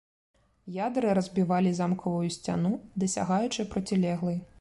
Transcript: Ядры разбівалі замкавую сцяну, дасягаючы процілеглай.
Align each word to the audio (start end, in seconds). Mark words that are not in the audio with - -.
Ядры 0.77 1.11
разбівалі 1.19 1.73
замкавую 1.79 2.29
сцяну, 2.37 2.71
дасягаючы 3.05 3.67
процілеглай. 3.75 4.37